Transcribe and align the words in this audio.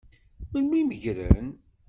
Melmi 0.51 0.75
i 0.79 0.83
meggren? 0.89 1.47